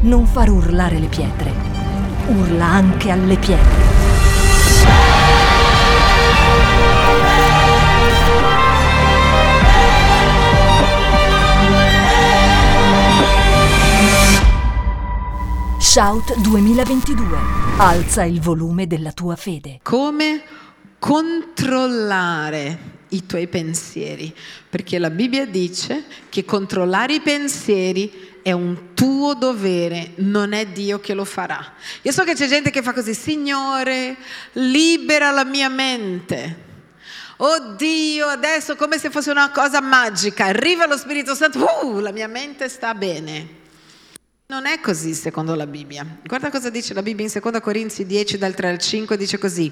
[0.00, 1.52] non far urlare le pietre.
[2.28, 3.86] Urla anche alle pietre.
[15.78, 17.36] Shout 2022.
[17.78, 19.80] Alza il volume della tua fede.
[19.82, 20.42] Come
[20.98, 24.34] controllare i tuoi pensieri,
[24.68, 31.00] perché la Bibbia dice che controllare i pensieri è un tuo dovere, non è Dio
[31.00, 31.74] che lo farà.
[32.02, 34.16] Io so che c'è gente che fa così, Signore,
[34.52, 36.66] libera la mia mente.
[37.36, 42.26] Oddio, adesso come se fosse una cosa magica, arriva lo Spirito Santo, uh, la mia
[42.26, 43.57] mente sta bene.
[44.50, 46.06] Non è così secondo la Bibbia.
[46.24, 49.70] Guarda cosa dice la Bibbia in 2 Corinzi 10 dal 3 al 5, dice così.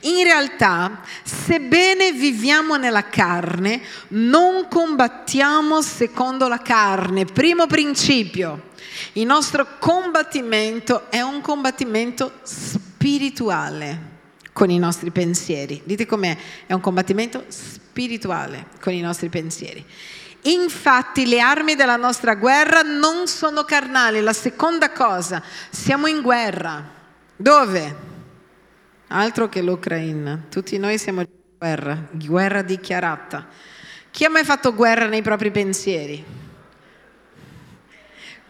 [0.00, 7.26] In realtà, sebbene viviamo nella carne, non combattiamo secondo la carne.
[7.26, 8.70] Primo principio,
[9.12, 14.12] il nostro combattimento è un combattimento spirituale
[14.54, 15.82] con i nostri pensieri.
[15.84, 16.34] Dite com'è?
[16.64, 19.84] È un combattimento spirituale con i nostri pensieri.
[20.46, 24.20] Infatti le armi della nostra guerra non sono carnali.
[24.20, 26.82] La seconda cosa, siamo in guerra.
[27.34, 27.96] Dove?
[29.08, 30.44] Altro che l'Ucraina.
[30.50, 33.46] Tutti noi siamo in guerra, guerra dichiarata.
[34.10, 36.24] Chi ha mai fatto guerra nei propri pensieri?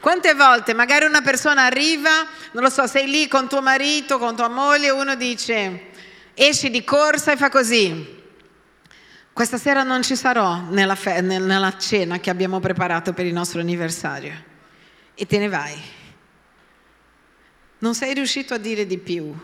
[0.00, 4.36] Quante volte magari una persona arriva, non lo so, sei lì con tuo marito, con
[4.36, 5.92] tua moglie, uno dice,
[6.34, 8.22] esci di corsa e fa così.
[9.34, 13.58] Questa sera non ci sarò nella, fe- nella cena che abbiamo preparato per il nostro
[13.58, 14.32] anniversario
[15.12, 15.74] e te ne vai.
[17.78, 19.34] Non sei riuscito a dire di più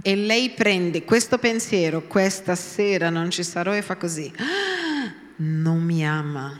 [0.00, 4.32] e lei prende questo pensiero, questa sera non ci sarò e fa così.
[4.36, 6.56] Ah, non mi ama.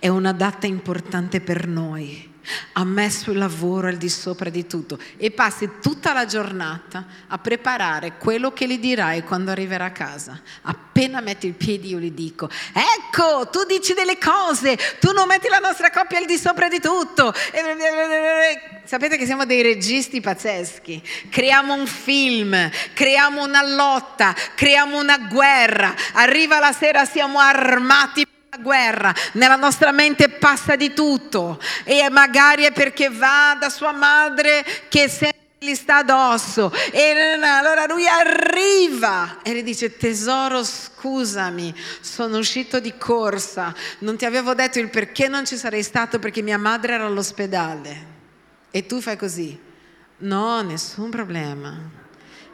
[0.00, 2.31] È una data importante per noi
[2.72, 7.38] ha messo il lavoro al di sopra di tutto e passi tutta la giornata a
[7.38, 10.40] preparare quello che gli dirai quando arriverà a casa.
[10.62, 15.48] Appena metti il piede io gli dico, ecco, tu dici delle cose, tu non metti
[15.48, 17.32] la nostra coppia al di sopra di tutto.
[18.84, 25.94] Sapete che siamo dei registi pazzeschi, creiamo un film, creiamo una lotta, creiamo una guerra,
[26.12, 28.26] arriva la sera siamo armati
[28.60, 31.58] guerra, nella nostra mente passa di tutto.
[31.84, 36.72] E magari è perché va da sua madre che sempre gli sta addosso.
[36.90, 43.74] E allora lui arriva e le dice tesoro scusami sono uscito di corsa.
[44.00, 48.10] Non ti avevo detto il perché non ci sarei stato perché mia madre era all'ospedale.
[48.70, 49.58] E tu fai così.
[50.18, 51.78] No nessun problema.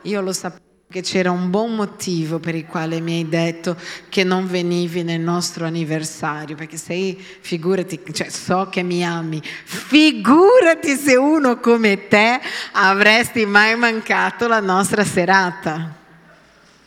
[0.03, 3.77] Io lo sapevo che c'era un buon motivo per il quale mi hai detto
[4.09, 10.97] che non venivi nel nostro anniversario, perché sei, figurati, cioè so che mi ami, figurati
[10.97, 12.41] se uno come te
[12.73, 15.95] avresti mai mancato la nostra serata.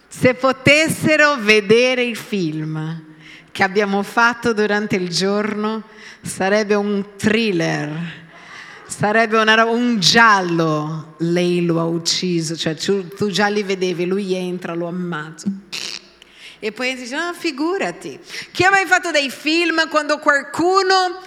[0.07, 3.03] Se potessero vedere il film
[3.51, 5.83] che abbiamo fatto durante il giorno,
[6.23, 8.20] sarebbe un thriller
[8.91, 14.73] Sarebbe una, un giallo, lei lo ha ucciso, cioè tu, già li vedevi, lui entra,
[14.73, 15.47] lo ammazza.
[16.59, 18.19] E poi dice, ah, figurati.
[18.51, 21.19] Chi ha mai fatto dei film quando qualcuno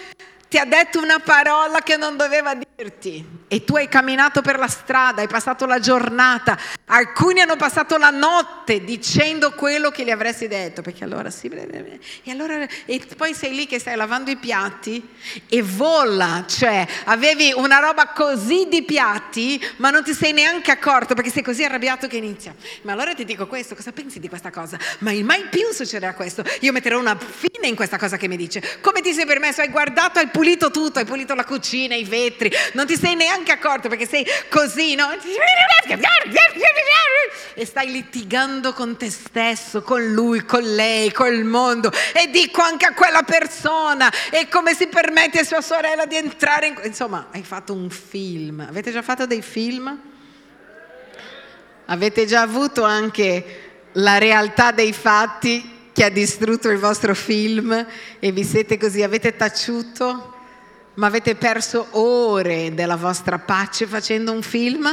[0.54, 4.68] ti ha detto una parola che non doveva dirti e tu hai camminato per la
[4.68, 6.56] strada, hai passato la giornata,
[6.86, 12.30] alcuni hanno passato la notte dicendo quello che gli avresti detto, perché allora sì, e,
[12.30, 15.04] allora, e poi sei lì che stai lavando i piatti
[15.48, 21.14] e vola, cioè avevi una roba così di piatti ma non ti sei neanche accorto
[21.14, 22.54] perché sei così arrabbiato che inizia.
[22.82, 24.78] Ma allora ti dico questo, cosa pensi di questa cosa?
[24.98, 28.78] Ma mai più succederà questo, io metterò una fine in questa cosa che mi dice.
[28.80, 29.60] Come ti sei permesso?
[29.60, 33.14] Hai guardato al pulito pulito tutto, hai pulito la cucina, i vetri, non ti sei
[33.14, 35.08] neanche accorto perché sei così, no?
[37.54, 41.90] E stai litigando con te stesso, con lui, con lei, col mondo.
[42.12, 46.66] E dico anche a quella persona, e come si permette a sua sorella di entrare
[46.66, 46.80] in...
[46.84, 48.60] Insomma, hai fatto un film.
[48.68, 49.98] Avete già fatto dei film?
[51.86, 53.62] Avete già avuto anche
[53.92, 57.86] la realtà dei fatti che ha distrutto il vostro film
[58.18, 60.33] e vi siete così, avete taciuto?
[60.94, 64.88] Ma avete perso ore della vostra pace facendo un film?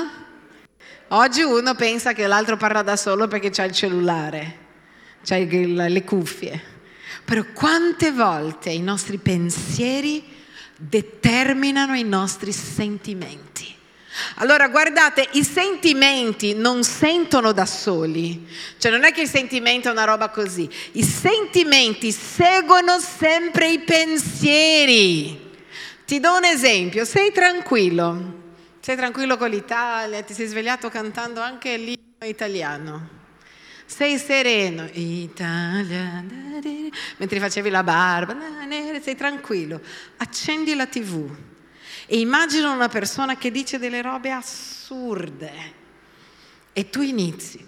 [1.09, 4.57] Oggi uno pensa che l'altro parla da solo perché c'ha il cellulare,
[5.24, 6.59] c'ha le cuffie.
[7.24, 10.24] Però quante volte i nostri pensieri
[10.75, 13.75] determinano i nostri sentimenti?
[14.38, 18.48] Allora guardate, i sentimenti non sentono da soli,
[18.80, 23.80] cioè non è che il sentimento è una roba così, i sentimenti seguono sempre i
[23.80, 25.50] pensieri.
[26.12, 28.34] Ti do un esempio, sei tranquillo,
[28.81, 33.08] sei tranquillo con l'Italia, ti sei svegliato cantando anche l'inno italiano.
[33.86, 36.22] Sei sereno, Italia,
[37.16, 38.36] mentre facevi la barba,
[39.02, 39.80] sei tranquillo.
[40.18, 41.34] Accendi la tv
[42.08, 45.54] e immagina una persona che dice delle robe assurde
[46.74, 47.66] e tu inizi.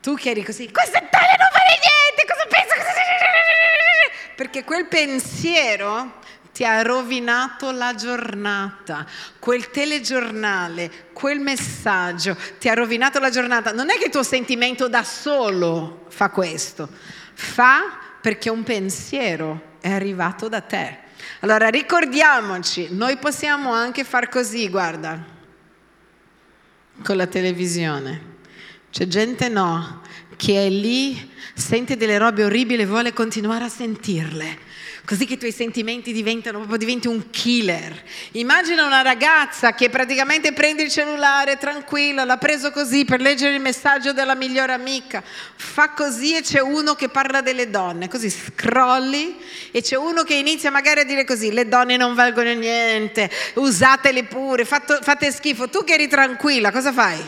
[0.00, 2.74] Tu che eri così, questa Italia non fare niente, cosa pensa?
[4.34, 6.18] Perché quel pensiero
[6.60, 9.06] ti ha rovinato la giornata,
[9.38, 13.72] quel telegiornale, quel messaggio ti ha rovinato la giornata.
[13.72, 16.86] Non è che il tuo sentimento da solo fa questo,
[17.32, 20.98] fa perché un pensiero è arrivato da te.
[21.40, 25.18] Allora ricordiamoci, noi possiamo anche far così, guarda,
[27.02, 28.36] con la televisione.
[28.90, 30.02] C'è gente no,
[30.36, 34.68] che è lì, sente delle robe orribili e vuole continuare a sentirle
[35.10, 38.00] così che i tuoi sentimenti diventano proprio diventi un killer.
[38.32, 43.60] Immagina una ragazza che praticamente prende il cellulare tranquilla, l'ha preso così per leggere il
[43.60, 45.20] messaggio della migliore amica,
[45.56, 49.36] fa così e c'è uno che parla delle donne, così scrolli
[49.72, 54.22] e c'è uno che inizia magari a dire così, le donne non valgono niente, usatele
[54.22, 57.20] pure, fatto, fate schifo, tu che eri tranquilla, cosa fai?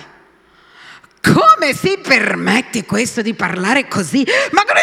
[1.20, 4.24] Come si permette questo di parlare così?
[4.52, 4.82] Ma come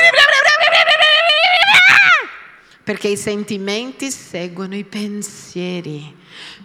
[2.90, 6.12] perché i sentimenti seguono i pensieri.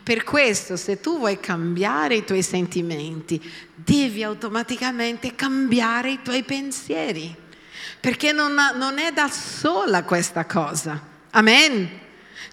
[0.03, 3.39] Per questo, se tu vuoi cambiare i tuoi sentimenti,
[3.75, 7.37] devi automaticamente cambiare i tuoi pensieri,
[8.01, 10.99] perché non, non è da sola questa cosa.
[11.33, 12.04] Amen.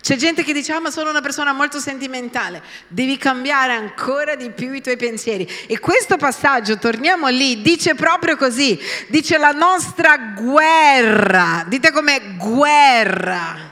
[0.01, 2.63] C'è gente che dice, ah, ma sono una persona molto sentimentale.
[2.87, 5.47] Devi cambiare ancora di più i tuoi pensieri.
[5.67, 8.79] E questo passaggio, torniamo lì, dice proprio così.
[9.09, 11.65] Dice la nostra guerra.
[11.67, 13.69] Dite come guerra.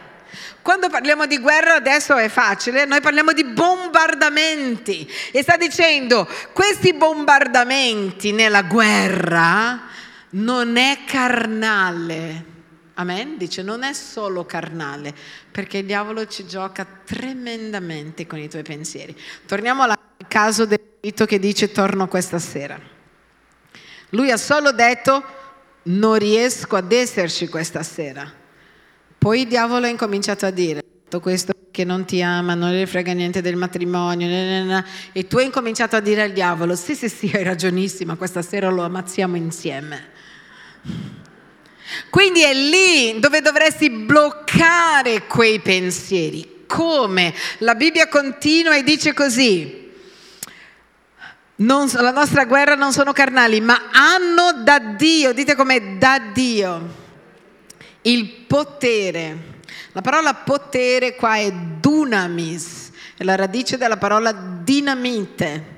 [0.61, 5.11] Quando parliamo di guerra adesso è facile, noi parliamo di bombardamenti.
[5.31, 9.87] E sta dicendo, questi bombardamenti nella guerra
[10.31, 12.57] non è carnale
[12.99, 13.37] Amen?
[13.37, 15.15] Dice non è solo carnale,
[15.59, 19.13] perché il diavolo ci gioca tremendamente con i tuoi pensieri.
[19.45, 22.79] Torniamo al caso del marito che dice torno questa sera.
[24.11, 25.21] Lui ha solo detto
[25.83, 28.31] non riesco ad esserci questa sera.
[29.17, 32.87] Poi il diavolo ha incominciato a dire tutto questo che non ti ama, non le
[32.87, 34.81] frega niente del matrimonio,
[35.11, 38.69] e tu hai incominciato a dire al diavolo, sì sì sì, hai ragionissima, questa sera
[38.69, 40.07] lo ammazziamo insieme.
[42.09, 46.63] Quindi è lì dove dovresti bloccare quei pensieri.
[46.67, 47.33] Come?
[47.59, 49.87] La Bibbia continua e dice così.
[51.57, 56.95] Non, la nostra guerra non sono carnali, ma hanno da Dio, dite come da Dio,
[58.03, 59.57] il potere.
[59.91, 65.77] La parola potere qua è dunamis, è la radice della parola dinamite.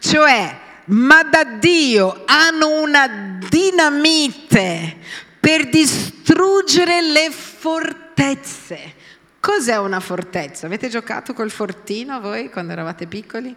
[0.00, 4.96] Cioè, ma da Dio hanno una dinamite
[5.44, 8.94] per distruggere le fortezze.
[9.38, 10.64] Cos'è una fortezza?
[10.64, 13.54] Avete giocato col fortino voi quando eravate piccoli?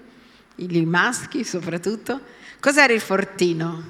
[0.56, 2.20] I maschi soprattutto?
[2.60, 3.84] Cos'era il fortino?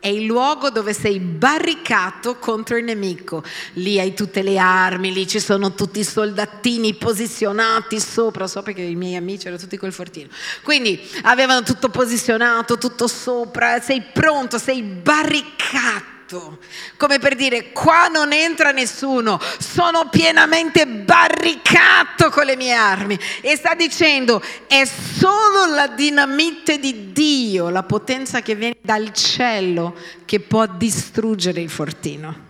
[0.00, 3.44] È il luogo dove sei barricato contro il nemico.
[3.74, 8.46] Lì hai tutte le armi, lì ci sono tutti i soldatini posizionati sopra.
[8.46, 10.30] So perché i miei amici erano tutti col fortino.
[10.62, 13.78] Quindi avevano tutto posizionato, tutto sopra.
[13.82, 16.58] Sei pronto, sei barricato barricato,
[16.96, 23.18] come per dire qua non entra nessuno, sono pienamente barricato con le mie armi.
[23.40, 29.96] E sta dicendo è solo la dinamite di Dio, la potenza che viene dal cielo,
[30.24, 32.43] che può distruggere il fortino.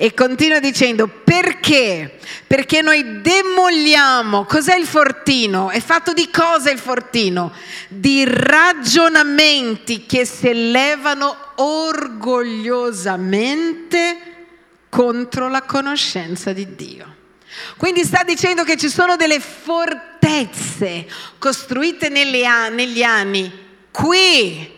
[0.00, 2.20] E continua dicendo perché?
[2.46, 4.44] Perché noi demoliamo.
[4.44, 5.70] Cos'è il fortino?
[5.70, 7.52] È fatto di cosa il fortino?
[7.88, 14.18] Di ragionamenti che si elevano orgogliosamente
[14.88, 17.16] contro la conoscenza di Dio.
[17.76, 22.44] Quindi sta dicendo che ci sono delle fortezze costruite negli
[23.02, 24.76] anni qui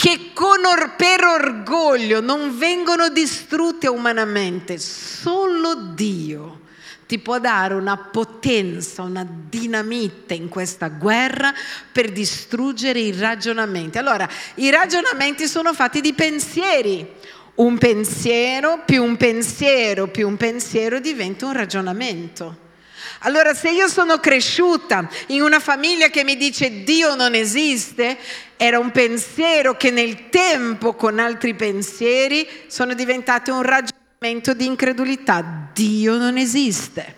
[0.00, 6.60] che or- per orgoglio non vengono distrutte umanamente, solo Dio
[7.06, 11.52] ti può dare una potenza, una dinamite in questa guerra
[11.92, 13.98] per distruggere i ragionamenti.
[13.98, 17.06] Allora, i ragionamenti sono fatti di pensieri.
[17.56, 22.68] Un pensiero più un pensiero più un pensiero diventa un ragionamento.
[23.20, 28.16] Allora se io sono cresciuta in una famiglia che mi dice Dio non esiste,
[28.56, 35.70] era un pensiero che nel tempo con altri pensieri sono diventati un ragionamento di incredulità.
[35.74, 37.16] Dio non esiste.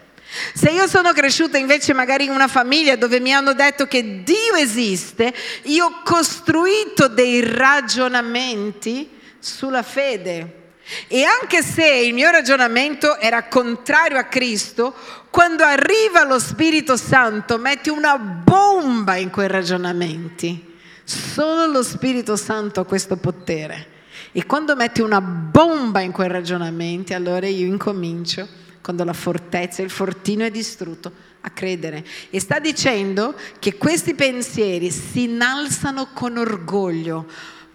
[0.55, 4.55] Se io sono cresciuta invece magari in una famiglia dove mi hanno detto che Dio
[4.57, 5.33] esiste,
[5.65, 10.62] io ho costruito dei ragionamenti sulla fede.
[11.09, 14.95] E anche se il mio ragionamento era contrario a Cristo,
[15.31, 20.71] quando arriva lo Spirito Santo metti una bomba in quei ragionamenti.
[21.05, 23.89] Solo lo Spirito Santo ha questo potere.
[24.33, 28.47] E quando metti una bomba in quei ragionamenti, allora io incomincio,
[28.83, 31.13] quando la fortezza, il fortino è distrutto,
[31.43, 32.05] a credere.
[32.31, 37.27] E sta dicendo che questi pensieri si innalzano con orgoglio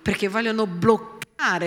[0.01, 1.15] perché vogliono bloccare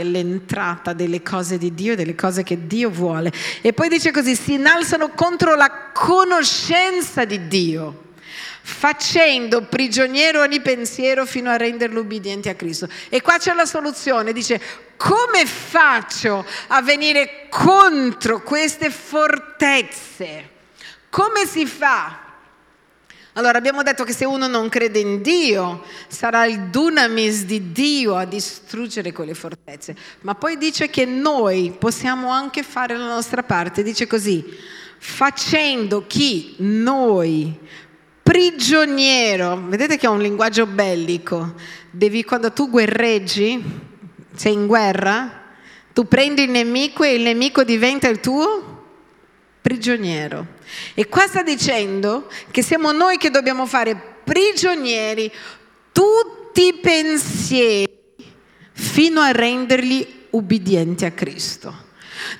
[0.02, 3.32] l'entrata delle cose di Dio, delle cose che Dio vuole.
[3.60, 8.08] E poi dice così, si innalzano contro la conoscenza di Dio
[8.62, 12.88] facendo prigioniero ogni pensiero fino a renderlo ubbidiente a Cristo.
[13.08, 14.60] E qua c'è la soluzione, dice
[14.96, 20.48] come faccio a venire contro queste fortezze?
[21.08, 22.29] Come si fa?
[23.40, 28.14] Allora abbiamo detto che se uno non crede in Dio sarà il dunamis di Dio
[28.14, 33.82] a distruggere quelle fortezze, ma poi dice che noi possiamo anche fare la nostra parte,
[33.82, 34.44] dice così,
[34.98, 37.58] facendo chi noi
[38.22, 41.54] prigioniero, vedete che è un linguaggio bellico,
[41.90, 43.64] devi quando tu guerreggi,
[44.34, 45.44] sei in guerra,
[45.94, 48.79] tu prendi il nemico e il nemico diventa il tuo
[49.60, 50.46] prigioniero.
[50.94, 55.30] E qua sta dicendo che siamo noi che dobbiamo fare prigionieri
[55.92, 57.88] tutti i pensieri
[58.72, 61.88] fino a renderli ubbidienti a Cristo.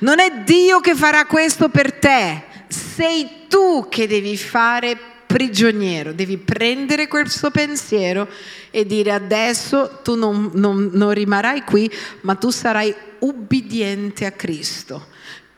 [0.01, 6.39] Non è Dio che farà questo per te, sei tu che devi fare prigioniero, devi
[6.39, 8.29] prendere questo pensiero
[8.71, 11.91] e dire adesso tu non, non, non rimarrai qui,
[12.23, 15.07] ma tu sarai ubbidiente a Cristo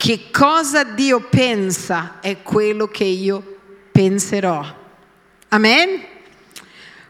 [0.02, 3.58] che cosa Dio pensa è quello che io
[3.92, 4.60] penserò.
[5.50, 6.04] Amen?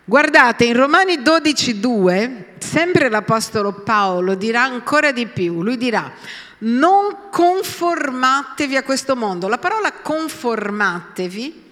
[0.04, 6.12] Guardate, in Romani 12,2, sempre l'Apostolo Paolo dirà ancora di più, lui dirà,
[6.58, 9.48] non conformatevi a questo mondo.
[9.48, 11.62] La parola conformatevi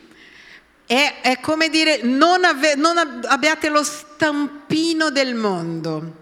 [0.87, 6.20] è, è come dire non, ave, non abbiate lo stampino del mondo.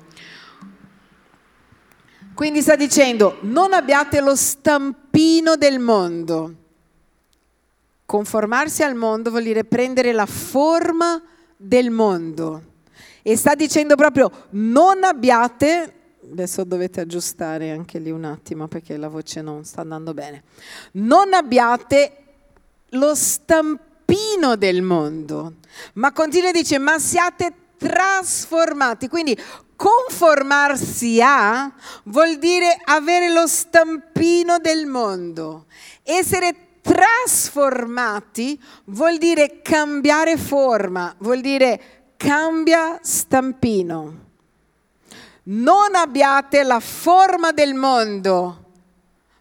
[2.39, 6.55] Quindi sta dicendo, non abbiate lo stampino del mondo.
[8.07, 11.21] Conformarsi al mondo vuol dire prendere la forma
[11.57, 12.63] del mondo.
[13.23, 15.93] E sta dicendo proprio, non abbiate,
[16.31, 20.45] adesso dovete aggiustare anche lì un attimo perché la voce non sta andando bene,
[20.93, 22.13] non abbiate
[22.91, 25.55] lo stampino del mondo,
[25.95, 29.09] ma continua e dice, ma siate trasformati.
[29.09, 29.37] Quindi
[29.79, 31.73] Conformarsi a
[32.07, 35.67] vuol dire avere lo stampino del mondo.
[36.03, 44.27] Essere trasformati vuol dire cambiare forma, vuol dire cambia stampino.
[45.45, 48.65] Non abbiate la forma del mondo,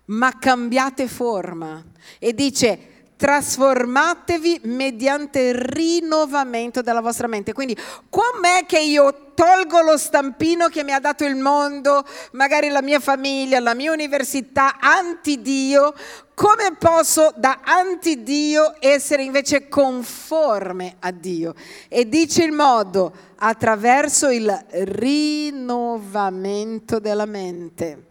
[0.06, 1.84] ma cambiate forma.
[2.20, 2.87] E dice
[3.18, 7.52] trasformatevi mediante il rinnovamento della vostra mente.
[7.52, 7.78] Quindi,
[8.10, 13.00] com'è che io tolgo lo stampino che mi ha dato il mondo, magari la mia
[13.00, 15.94] famiglia, la mia università, anti-Dio?
[16.34, 21.56] Come posso da anti-Dio essere invece conforme a Dio?
[21.88, 28.07] E dice il modo attraverso il rinnovamento della mente.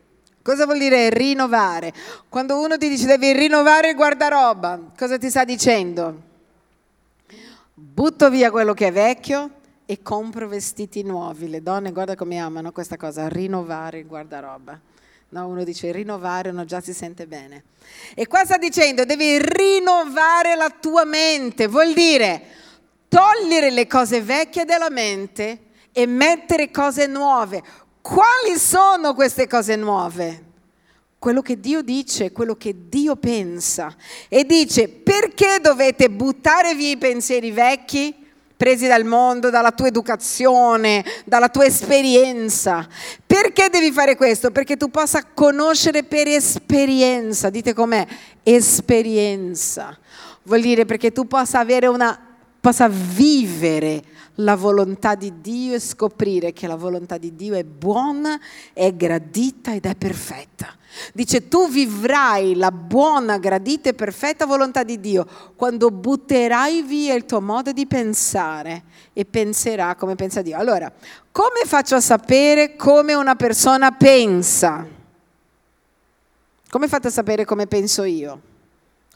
[0.47, 1.93] Cosa vuol dire rinnovare?
[2.29, 6.23] Quando uno ti dice devi rinnovare il guardaroba, cosa ti sta dicendo?
[7.75, 9.51] Butto via quello che è vecchio
[9.85, 11.51] e compro vestiti nuovi.
[11.51, 14.79] Le donne, guarda come amano questa cosa, rinnovare il guardaroba.
[15.31, 17.65] No, uno dice rinnovare, uno già si sente bene.
[18.15, 22.43] E qua sta dicendo devi rinnovare la tua mente, vuol dire
[23.09, 25.59] togliere le cose vecchie della mente
[25.91, 27.65] e mettere cose nuove.
[28.07, 30.45] Quali sono queste cose nuove?
[31.19, 33.93] Quello che Dio dice, quello che Dio pensa.
[34.29, 38.15] E dice, perché dovete buttare via i pensieri vecchi?
[38.57, 42.89] presi dal mondo, dalla tua educazione, dalla tua esperienza.
[43.27, 44.51] Perché devi fare questo?
[44.51, 47.51] Perché tu possa conoscere per esperienza.
[47.51, 48.07] Dite com'è?
[48.43, 49.99] Esperienza.
[50.45, 52.19] Vuol dire perché tu possa avere una
[52.59, 54.03] possa vivere
[54.37, 58.39] la volontà di Dio e scoprire che la volontà di Dio è buona,
[58.73, 60.75] è gradita ed è perfetta.
[61.13, 67.27] Dice tu vivrai la buona, gradita e perfetta volontà di Dio quando butterai via il
[67.27, 70.57] tuo modo di pensare e penserà come pensa Dio.
[70.57, 70.91] Allora,
[71.31, 74.87] come faccio a sapere come una persona pensa?
[76.69, 78.55] Come fate a sapere come penso io?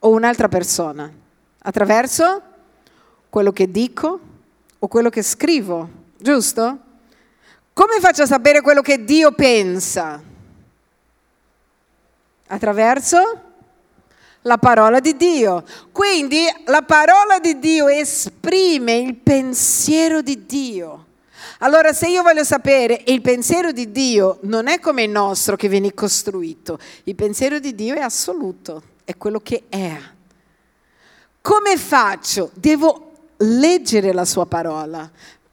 [0.01, 1.11] o un'altra persona?
[1.63, 2.43] Attraverso
[3.29, 4.21] quello che dico
[4.81, 6.79] o quello che scrivo, giusto?
[7.73, 10.23] Come faccio a sapere quello che Dio pensa?
[12.47, 13.43] Attraverso
[14.43, 15.65] la parola di Dio.
[15.93, 21.07] Quindi la parola di Dio esprime il pensiero di Dio.
[21.59, 25.69] Allora se io voglio sapere, il pensiero di Dio non è come il nostro che
[25.69, 29.95] viene costruito, il pensiero di Dio è assoluto, è quello che è.
[31.43, 32.51] Come faccio?
[32.55, 33.10] Devo
[33.41, 35.11] leggere la sua parola,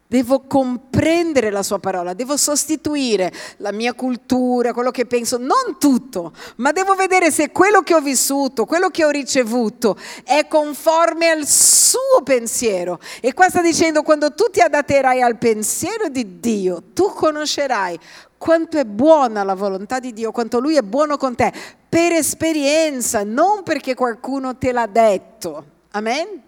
[0.10, 6.32] Devo comprendere la sua parola, devo sostituire la mia cultura, quello che penso, non tutto,
[6.58, 11.46] ma devo vedere se quello che ho vissuto, quello che ho ricevuto è conforme al
[11.46, 13.02] suo pensiero.
[13.20, 18.00] E qua sta dicendo, quando tu ti adatterai al pensiero di Dio, tu conoscerai
[18.38, 21.52] quanto è buona la volontà di Dio, quanto Lui è buono con te,
[21.90, 25.66] per esperienza, non perché qualcuno te l'ha detto.
[25.92, 26.47] Amen?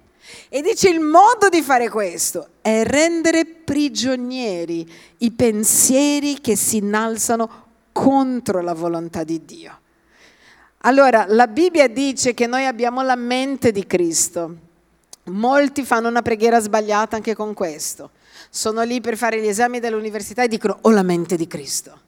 [0.49, 7.67] E dice il modo di fare questo è rendere prigionieri i pensieri che si innalzano
[7.91, 9.79] contro la volontà di Dio.
[10.83, 14.55] Allora, la Bibbia dice che noi abbiamo la mente di Cristo.
[15.25, 18.11] Molti fanno una preghiera sbagliata anche con questo.
[18.49, 22.07] Sono lì per fare gli esami dell'università e dicono ho la mente di Cristo.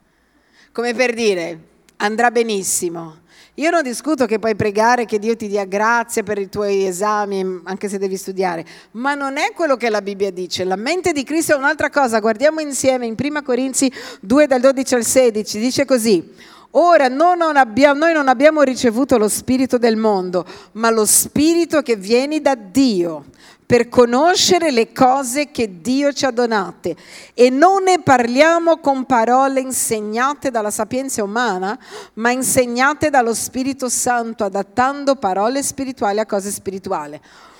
[0.71, 1.59] Come per dire,
[1.97, 3.23] andrà benissimo,
[3.61, 7.61] io non discuto che puoi pregare che Dio ti dia grazia per i tuoi esami,
[7.65, 10.63] anche se devi studiare, ma non è quello che la Bibbia dice.
[10.63, 12.19] La mente di Cristo è un'altra cosa.
[12.19, 13.91] Guardiamo insieme in 1 Corinzi
[14.21, 16.27] 2 dal 12 al 16, dice così.
[16.71, 21.83] Ora noi non, abbiamo, noi non abbiamo ricevuto lo spirito del mondo, ma lo spirito
[21.83, 23.25] che viene da Dio
[23.71, 26.93] per conoscere le cose che Dio ci ha donate
[27.33, 31.79] e non ne parliamo con parole insegnate dalla sapienza umana,
[32.15, 37.17] ma insegnate dallo Spirito Santo, adattando parole spirituali a cose spirituali.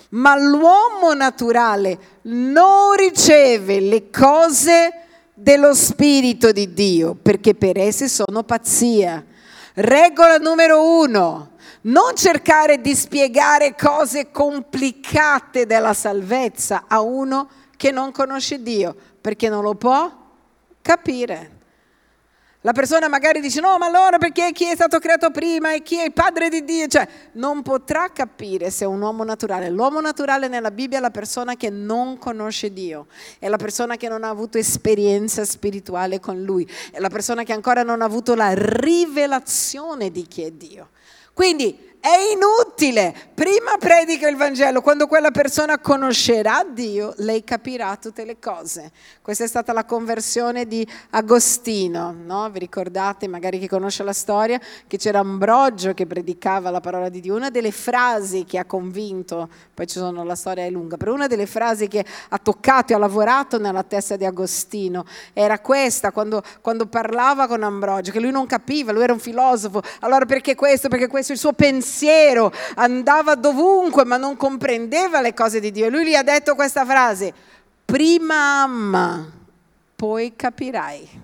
[0.10, 4.92] Ma l'uomo naturale non riceve le cose
[5.34, 9.24] dello Spirito di Dio, perché per esse sono pazzia.
[9.76, 11.51] Regola numero uno
[11.82, 19.50] non cercare di spiegare cose complicate della salvezza a uno che non conosce Dio, perché
[19.50, 20.12] non lo può
[20.82, 21.60] capire.
[22.64, 25.98] La persona magari dice no, ma allora perché chi è stato creato prima e chi
[25.98, 26.86] è il padre di Dio?
[26.86, 29.68] Cioè, non potrà capire se è un uomo naturale.
[29.72, 33.08] L'uomo naturale nella Bibbia è la persona che non conosce Dio,
[33.40, 37.54] è la persona che non ha avuto esperienza spirituale con Lui, è la persona che
[37.54, 40.90] ancora non ha avuto la rivelazione di chi è Dio.
[41.34, 43.14] Quindi è inutile.
[43.36, 48.92] Prima predica il Vangelo, quando quella persona conoscerà Dio, lei capirà tutte le cose.
[49.22, 52.50] Questa è stata la conversione di Agostino, no?
[52.50, 57.20] Vi ricordate, magari chi conosce la storia, che c'era Ambrogio che predicava la parola di
[57.20, 57.36] Dio.
[57.36, 61.28] Una delle frasi che ha convinto, poi ci sono, la storia è lunga, però una
[61.28, 66.42] delle frasi che ha toccato e ha lavorato nella testa di Agostino era questa, quando,
[66.62, 70.88] quando parlava con Ambrogio, che lui non capiva, lui era un filosofo, allora perché questo,
[70.88, 75.90] perché questo, il suo pensiero pensiero, andava dovunque ma non comprendeva le cose di Dio.
[75.90, 77.34] Lui gli ha detto questa frase,
[77.84, 79.30] prima ama,
[79.96, 81.20] poi capirai.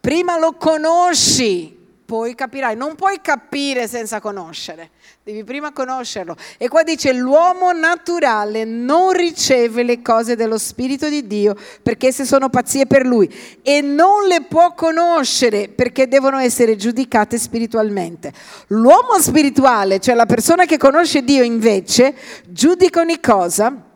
[0.00, 1.76] Prima lo conosci,
[2.10, 2.74] poi capirai.
[2.74, 4.90] Non puoi capire senza conoscere,
[5.22, 6.34] devi prima conoscerlo.
[6.58, 12.24] E qua dice l'uomo naturale non riceve le cose dello Spirito di Dio perché esse
[12.24, 18.32] sono pazzie per lui e non le può conoscere perché devono essere giudicate spiritualmente.
[18.68, 22.12] L'uomo spirituale, cioè la persona che conosce Dio invece,
[22.48, 23.89] giudica ogni cosa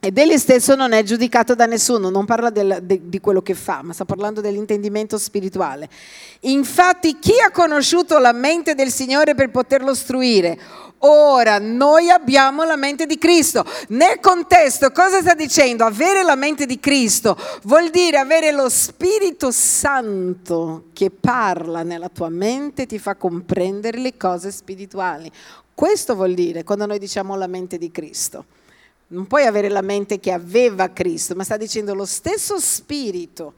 [0.00, 3.54] ed egli stesso non è giudicato da nessuno, non parla del, de, di quello che
[3.54, 5.88] fa, ma sta parlando dell'intendimento spirituale.
[6.42, 10.56] Infatti chi ha conosciuto la mente del Signore per poterlo istruire?
[10.98, 13.64] Ora noi abbiamo la mente di Cristo.
[13.88, 15.84] Nel contesto cosa sta dicendo?
[15.84, 22.28] Avere la mente di Cristo vuol dire avere lo Spirito Santo che parla nella tua
[22.28, 25.28] mente e ti fa comprendere le cose spirituali.
[25.74, 28.44] Questo vuol dire quando noi diciamo la mente di Cristo.
[29.08, 33.54] Non puoi avere la mente che aveva Cristo, ma sta dicendo lo stesso spirito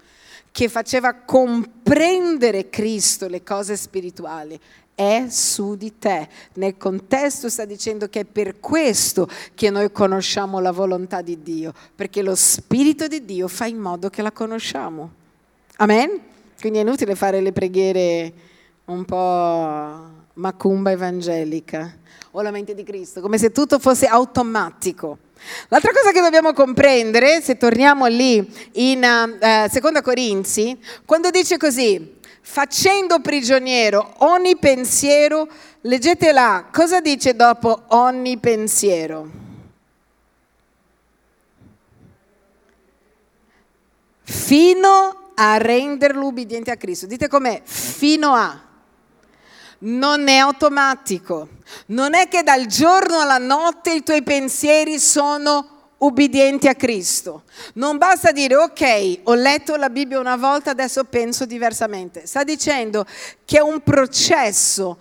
[0.52, 4.58] che faceva comprendere Cristo le cose spirituali
[5.00, 6.28] è su di te.
[6.54, 11.72] Nel contesto sta dicendo che è per questo che noi conosciamo la volontà di Dio,
[11.94, 15.10] perché lo Spirito di Dio fa in modo che la conosciamo.
[15.76, 16.20] Amen?
[16.60, 18.32] Quindi è inutile fare le preghiere
[18.84, 21.96] un po' macumba evangelica
[22.32, 25.16] o la mente di Cristo, come se tutto fosse automatico.
[25.68, 28.37] L'altra cosa che dobbiamo comprendere, se torniamo lì
[28.72, 35.48] in uh, Seconda Corinzi, quando dice così, facendo prigioniero ogni pensiero,
[35.83, 39.31] leggete là, cosa dice dopo ogni pensiero?
[44.22, 47.07] Fino a renderlo ubbidiente a Cristo.
[47.07, 47.62] Dite com'è?
[47.64, 48.68] Fino a.
[49.80, 51.48] Non è automatico.
[51.86, 57.44] Non è che dal giorno alla notte i tuoi pensieri sono ubbidienti a Cristo.
[57.74, 62.26] Non basta dire ok, ho letto la Bibbia una volta, adesso penso diversamente.
[62.26, 63.06] Sta dicendo
[63.44, 64.98] che è un processo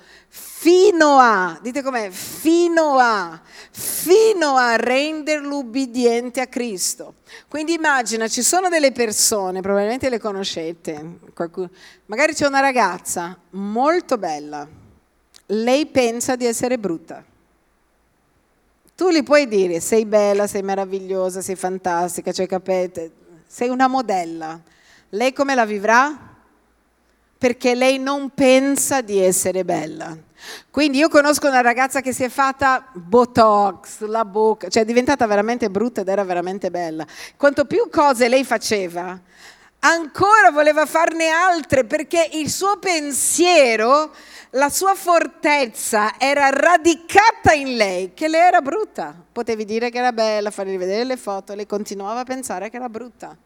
[0.62, 3.40] fino a, dite com'è, fino a,
[3.72, 7.14] fino a renderlo ubbidiente a Cristo.
[7.48, 11.70] Quindi immagina, ci sono delle persone, probabilmente le conoscete, qualcuno,
[12.08, 14.68] magari c'è una ragazza molto bella,
[15.46, 17.24] lei pensa di essere brutta.
[18.98, 23.12] Tu gli puoi dire sei bella, sei meravigliosa, sei fantastica, cioè capite,
[23.48, 24.60] sei una modella.
[25.12, 26.36] Lei come la vivrà?
[27.38, 30.28] Perché lei non pensa di essere bella.
[30.70, 35.26] Quindi io conosco una ragazza che si è fatta Botox, la bocca, cioè è diventata
[35.28, 37.06] veramente brutta ed era veramente bella.
[37.36, 39.20] Quanto più cose lei faceva,
[39.80, 44.12] ancora voleva farne altre perché il suo pensiero
[44.54, 49.16] la sua fortezza era radicata in lei, che lei era brutta.
[49.32, 52.90] Potevi dire che era bella, fargli vedere le foto, lei continuava a pensare che era
[52.90, 53.38] brutta,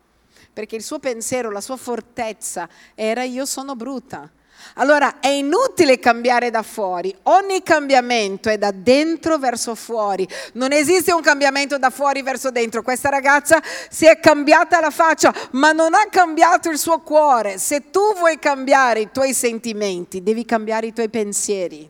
[0.53, 4.29] perché il suo pensiero, la sua fortezza era io sono brutta.
[4.75, 11.13] Allora è inutile cambiare da fuori, ogni cambiamento è da dentro verso fuori, non esiste
[11.13, 12.81] un cambiamento da fuori verso dentro.
[12.81, 17.57] Questa ragazza si è cambiata la faccia, ma non ha cambiato il suo cuore.
[17.57, 21.89] Se tu vuoi cambiare i tuoi sentimenti, devi cambiare i tuoi pensieri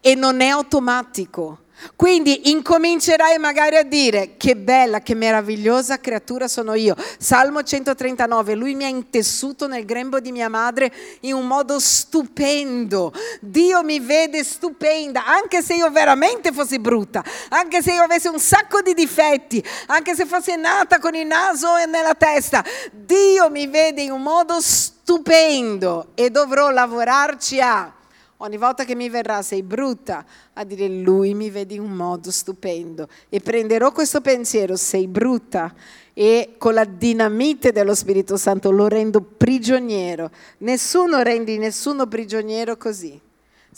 [0.00, 1.58] e non è automatico.
[1.96, 6.94] Quindi incomincerai magari a dire che bella, che meravigliosa creatura sono io.
[7.18, 13.12] Salmo 139, lui mi ha intessuto nel grembo di mia madre in un modo stupendo.
[13.40, 18.38] Dio mi vede stupenda, anche se io veramente fossi brutta, anche se io avessi un
[18.38, 22.64] sacco di difetti, anche se fossi nata con il naso nella testa.
[22.92, 27.94] Dio mi vede in un modo stupendo e dovrò lavorarci a
[28.42, 30.24] Ogni volta che mi verrà sei brutta,
[30.54, 35.74] a dire lui mi vede in un modo stupendo e prenderò questo pensiero, sei brutta,
[36.14, 40.30] e con la dinamite dello Spirito Santo lo rendo prigioniero.
[40.58, 43.20] Nessuno rendi nessuno prigioniero così.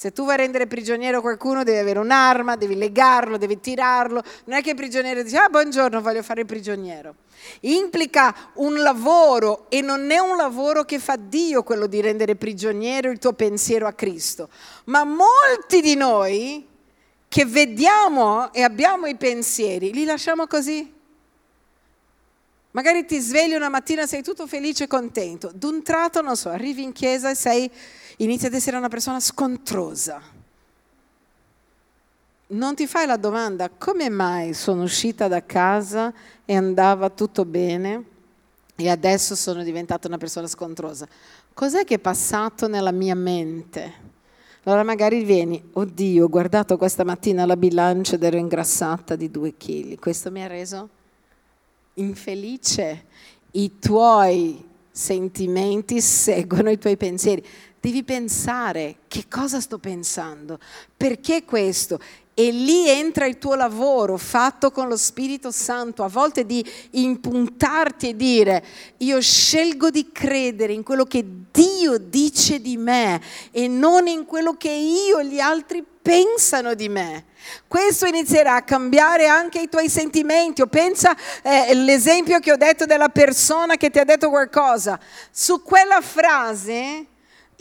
[0.02, 4.20] Se tu vuoi rendere prigioniero qualcuno devi avere un'arma, devi legarlo, devi tirarlo.
[4.46, 7.14] Non è che il prigioniero dice ah buongiorno voglio fare il prigioniero.
[7.60, 13.10] Implica un lavoro e non è un lavoro che fa Dio quello di rendere prigioniero
[13.10, 14.48] il tuo pensiero a Cristo.
[14.86, 16.66] Ma molti di noi
[17.28, 20.92] che vediamo e abbiamo i pensieri, li lasciamo così.
[22.72, 25.52] Magari ti svegli una mattina, sei tutto felice e contento.
[25.54, 27.70] D'un tratto, non so, arrivi in chiesa e sei
[28.18, 30.20] inizi ad essere una persona scontrosa.
[32.48, 36.12] Non ti fai la domanda come mai sono uscita da casa
[36.44, 38.04] e andava tutto bene
[38.76, 41.08] e adesso sono diventata una persona scontrosa?
[41.54, 44.10] Cos'è che è passato nella mia mente?
[44.64, 49.56] Allora magari vieni, oddio, ho guardato questa mattina la bilancia ed ero ingrassata di due
[49.56, 50.88] chili, questo mi ha reso
[51.94, 53.04] infelice.
[53.52, 57.44] I tuoi sentimenti seguono i tuoi pensieri.
[57.82, 60.60] Devi pensare che cosa sto pensando,
[60.96, 61.98] perché questo.
[62.32, 68.10] E lì entra il tuo lavoro fatto con lo Spirito Santo, a volte di impuntarti
[68.10, 68.64] e dire
[68.98, 74.56] io scelgo di credere in quello che Dio dice di me e non in quello
[74.56, 77.24] che io e gli altri pensano di me.
[77.66, 80.62] Questo inizierà a cambiare anche i tuoi sentimenti.
[80.62, 85.00] O pensa eh, l'esempio che ho detto della persona che ti ha detto qualcosa.
[85.32, 87.06] Su quella frase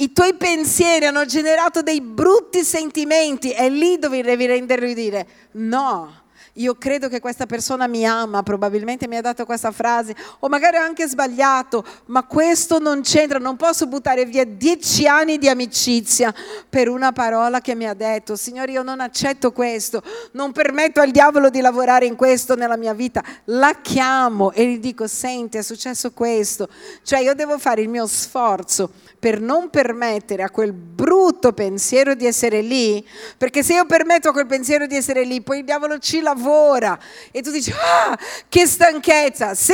[0.02, 6.21] i tuoi pensieri hanno generato dei brutti sentimenti e lì devi renderli dire no
[6.54, 10.78] io credo che questa persona mi ama, probabilmente mi ha dato questa frase, o magari
[10.78, 16.34] ho anche sbagliato, ma questo non c'entra, non posso buttare via dieci anni di amicizia
[16.70, 21.12] per una parola che mi ha detto, Signore io non accetto questo, non permetto al
[21.12, 25.62] diavolo di lavorare in questo nella mia vita, la chiamo e gli dico, senti è
[25.62, 26.68] successo questo,
[27.04, 32.26] cioè io devo fare il mio sforzo per non permettere a quel brutto pensiero di
[32.26, 35.98] essere lì, perché se io permetto a quel pensiero di essere lì, poi il diavolo
[36.00, 36.98] ci lavora lavora
[37.32, 38.18] e tu dici, ah,
[38.50, 39.54] che stanchezza.
[39.54, 39.74] Sì,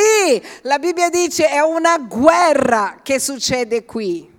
[0.64, 4.36] la Bibbia dice è una guerra che succede qui.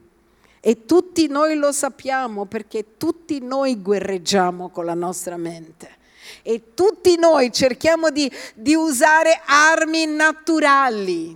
[0.61, 5.97] E tutti noi lo sappiamo perché tutti noi guerreggiamo con la nostra mente.
[6.43, 11.35] E tutti noi cerchiamo di, di usare armi naturali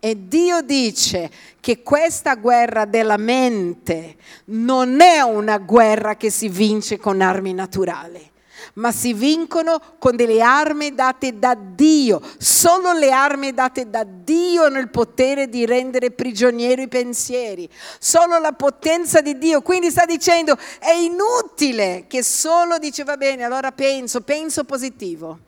[0.00, 6.98] E Dio dice che questa guerra della mente non è una guerra che si vince
[6.98, 8.29] con armi naturali
[8.74, 12.20] ma si vincono con delle armi date da Dio.
[12.38, 17.68] Solo le armi date da Dio hanno il potere di rendere prigionieri i pensieri.
[17.98, 19.62] Solo la potenza di Dio.
[19.62, 25.38] Quindi sta dicendo è inutile che solo dice va bene, allora penso, penso positivo.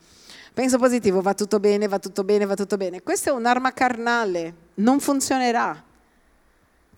[0.53, 3.01] Penso positivo, va tutto bene, va tutto bene, va tutto bene.
[3.01, 5.91] Questa è un'arma carnale, non funzionerà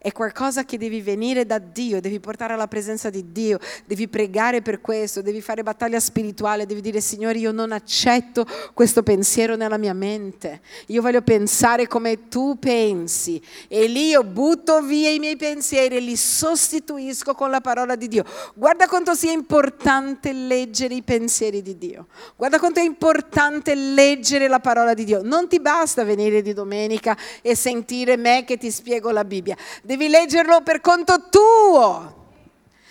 [0.05, 4.61] è qualcosa che devi venire da Dio, devi portare alla presenza di Dio, devi pregare
[4.61, 9.79] per questo, devi fare battaglia spirituale, devi dire Signore io non accetto questo pensiero nella
[9.79, 15.37] mia mente, io voglio pensare come tu pensi e lì io butto via i miei
[15.37, 18.25] pensieri e li sostituisco con la parola di Dio.
[18.53, 24.59] Guarda quanto sia importante leggere i pensieri di Dio, guarda quanto è importante leggere la
[24.59, 29.09] parola di Dio, non ti basta venire di domenica e sentire me che ti spiego
[29.09, 29.57] la Bibbia.
[29.81, 32.13] devi leggerlo per conto tuo.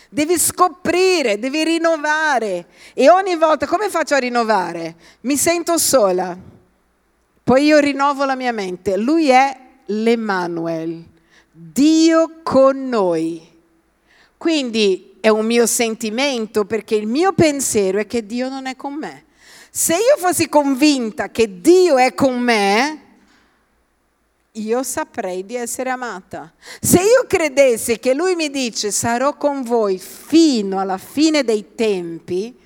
[0.08, 2.66] Devi scoprire, devi rinnovare.
[2.94, 4.94] E ogni volta, come faccio a rinnovare?
[5.22, 6.36] Mi sento sola.
[7.42, 8.96] Poi io rinnovo la mia mente.
[8.96, 11.04] Lui è l'Emanuel,
[11.50, 13.52] Dio con noi.
[14.38, 18.94] Quindi è un mio sentimento perché il mio pensiero è che Dio non è con
[18.94, 19.24] me.
[19.70, 23.03] Se io fossi convinta che Dio è con me,
[24.56, 26.52] io saprei di essere amata.
[26.80, 32.56] Se io credessi che lui mi dice sarò con voi fino alla fine dei tempi,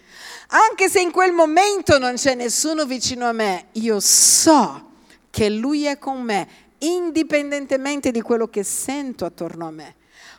[0.48, 4.90] anche se in quel momento non c'è nessuno vicino a me, io so
[5.30, 6.48] che lui è con me,
[6.78, 9.94] indipendentemente di quello che sento attorno a me.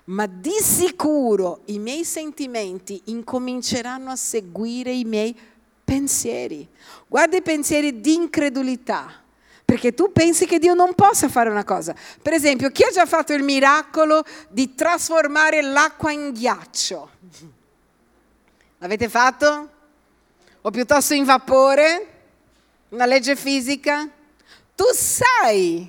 [0.06, 5.36] Ma di sicuro i miei sentimenti incominceranno a seguire i miei
[5.84, 6.68] pensieri.
[7.08, 9.24] Guarda i pensieri di incredulità
[9.70, 11.94] perché tu pensi che Dio non possa fare una cosa.
[12.24, 17.10] Per esempio, chi ha già fatto il miracolo di trasformare l'acqua in ghiaccio?
[18.80, 19.70] L'avete fatto?
[20.62, 22.08] O piuttosto in vapore?
[22.90, 24.10] Una legge fisica?
[24.76, 25.88] Tu sai,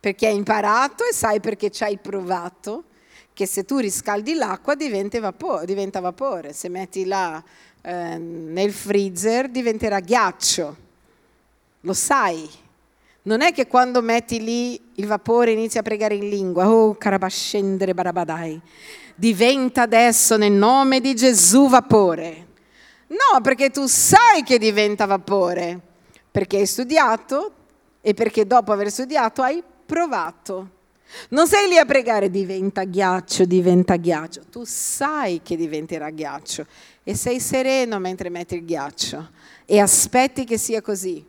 [0.00, 2.84] perché hai imparato e sai perché ci hai provato,
[3.34, 5.66] che se tu riscaldi l'acqua diventa vapore.
[5.66, 6.54] Diventa vapore.
[6.54, 7.44] Se metti là
[7.82, 10.76] eh, nel freezer diventerà ghiaccio.
[11.80, 12.68] Lo sai.
[13.22, 17.92] Non è che quando metti lì il vapore inizi a pregare in lingua, oh carabascendere
[17.92, 18.58] barabadai,
[19.14, 22.46] diventa adesso nel nome di Gesù vapore.
[23.08, 25.78] No, perché tu sai che diventa vapore,
[26.30, 27.52] perché hai studiato
[28.00, 30.78] e perché dopo aver studiato hai provato.
[31.30, 34.42] Non sei lì a pregare diventa ghiaccio, diventa ghiaccio.
[34.50, 36.64] Tu sai che diventerà ghiaccio
[37.02, 39.30] e sei sereno mentre metti il ghiaccio
[39.66, 41.26] e aspetti che sia così.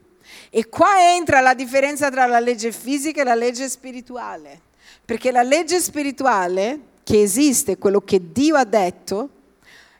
[0.49, 4.59] E qua entra la differenza tra la legge fisica e la legge spirituale.
[5.03, 9.29] Perché la legge spirituale, che esiste, quello che Dio ha detto,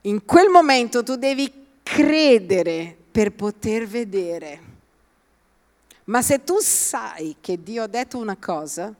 [0.02, 1.52] in quel momento tu devi
[1.84, 4.70] credere per poter vedere.
[6.06, 8.94] Ma se tu sai che Dio ha detto una cosa,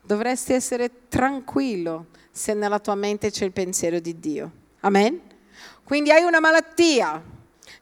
[0.00, 4.50] dovresti essere tranquillo se nella tua mente c'è il pensiero di Dio.
[4.80, 5.20] Amen?
[5.84, 7.22] Quindi hai una malattia,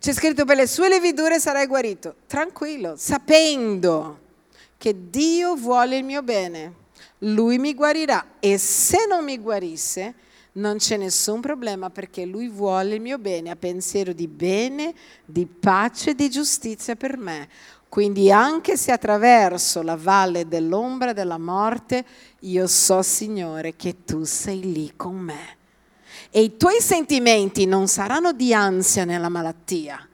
[0.00, 2.14] c'è scritto per le sue levidure sarai guarito.
[2.26, 4.18] Tranquillo, sapendo
[4.78, 6.74] che Dio vuole il mio bene.
[7.18, 10.14] Lui mi guarirà e se non mi guarisse
[10.52, 14.94] non c'è nessun problema perché lui vuole il mio bene, ha pensiero di bene,
[15.26, 17.46] di pace e di giustizia per me.
[17.86, 22.06] Quindi anche se attraverso la valle dell'ombra della morte,
[22.40, 25.58] io so, Signore, che tu sei lì con me
[26.30, 30.06] e i tuoi sentimenti non saranno di ansia nella malattia.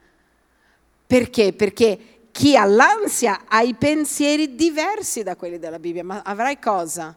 [1.05, 1.53] Perché?
[1.53, 1.99] Perché
[2.31, 7.15] chi ha l'ansia ha i pensieri diversi da quelli della Bibbia, ma avrai cosa?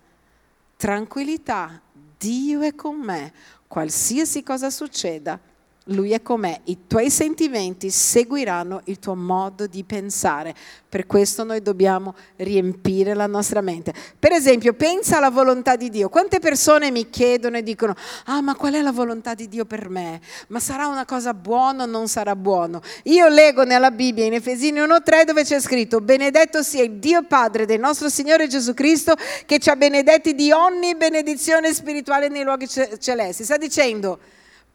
[0.77, 1.81] Tranquillità,
[2.17, 3.33] Dio è con me,
[3.67, 5.39] qualsiasi cosa succeda,
[5.85, 10.55] lui è con me, i tuoi sentimenti seguiranno il tuo modo di pensare.
[10.89, 13.95] Per questo noi dobbiamo riempire la nostra mente.
[14.19, 16.09] Per esempio, pensa alla volontà di Dio.
[16.09, 17.95] Quante persone mi chiedono e dicono,
[18.27, 20.21] ah ma qual è la volontà di Dio per me?
[20.49, 22.83] Ma sarà una cosa buona o non sarà buono?
[23.05, 27.67] Io leggo nella Bibbia in Efesini 1.3 dove c'è scritto, benedetto sia il Dio Padre
[27.67, 29.15] del nostro Signore Gesù Cristo
[29.47, 33.45] che ci ha benedetti di ogni benedizione spirituale nei luoghi celesti.
[33.45, 34.19] Sta dicendo,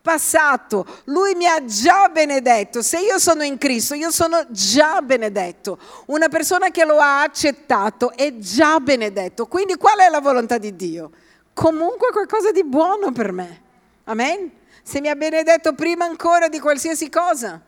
[0.05, 2.83] passato, lui mi ha già benedetto.
[2.83, 5.79] Se io sono in Cristo, io sono già benedetto.
[6.05, 9.47] Una persona che lo ha accettato è già benedetto.
[9.47, 11.09] Quindi qual è la volontà di Dio?
[11.53, 13.61] Comunque qualcosa di buono per me.
[14.03, 14.51] Amen?
[14.83, 17.59] Se mi ha benedetto prima ancora di qualsiasi cosa.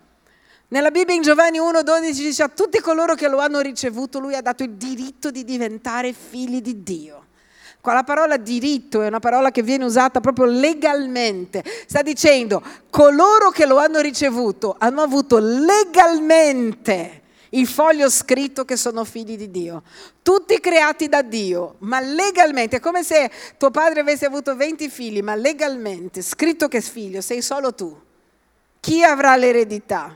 [0.67, 4.41] Nella Bibbia in Giovanni 1,12 dice a tutti coloro che lo hanno ricevuto lui ha
[4.41, 7.26] dato il diritto di diventare figli di Dio.
[7.81, 11.63] Qua la parola diritto è una parola che viene usata proprio legalmente.
[11.85, 19.05] Sta dicendo coloro che lo hanno ricevuto hanno avuto legalmente il foglio scritto che sono
[19.05, 19.83] figli di Dio.
[20.21, 25.21] Tutti creati da Dio, ma legalmente, è come se tuo padre avesse avuto 20 figli,
[25.21, 27.97] ma legalmente, scritto che figlio, sei solo tu.
[28.79, 30.15] Chi avrà l'eredità?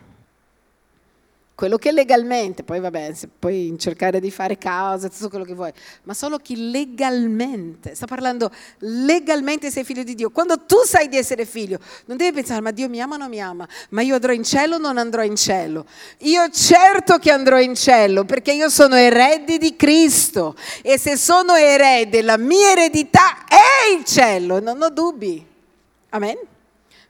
[1.62, 5.72] Quello che legalmente, poi vabbè, puoi cercare di fare causa, tutto quello che vuoi,
[6.06, 10.32] ma solo chi legalmente, sta parlando legalmente sei figlio di Dio.
[10.32, 13.30] Quando tu sai di essere figlio, non devi pensare, ma Dio mi ama o non
[13.30, 15.86] mi ama, ma io andrò in cielo o non andrò in cielo.
[16.22, 21.54] Io certo che andrò in cielo, perché io sono erede di Cristo e se sono
[21.54, 25.46] erede, la mia eredità è il cielo, non ho dubbi.
[26.10, 26.40] Amen?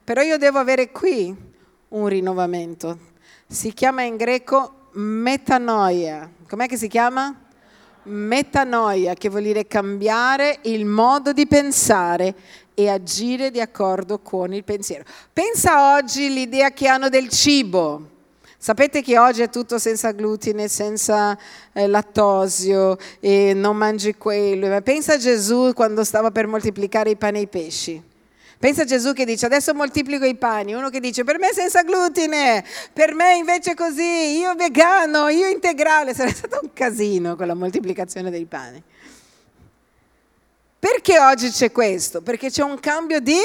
[0.04, 1.34] Però io devo avere qui
[1.88, 3.11] un rinnovamento
[3.52, 6.30] si chiama in greco metanoia.
[6.48, 7.36] Com'è che si chiama?
[8.04, 12.34] Metanoia, che vuol dire cambiare il modo di pensare
[12.74, 15.04] e agire di accordo con il pensiero.
[15.34, 18.08] Pensa oggi l'idea che hanno del cibo.
[18.58, 21.38] Sapete che oggi è tutto senza glutine, senza
[21.74, 24.70] eh, lattosio e non mangi quello.
[24.70, 28.11] Ma pensa a Gesù quando stava per moltiplicare i pani e i pesci.
[28.62, 31.82] Pensa a Gesù che dice adesso moltiplico i pani, uno che dice per me senza
[31.82, 37.56] glutine, per me invece così, io vegano, io integrale, sarebbe stato un casino con la
[37.56, 38.80] moltiplicazione dei pani.
[40.78, 42.22] Perché oggi c'è questo?
[42.22, 43.40] Perché c'è un cambio di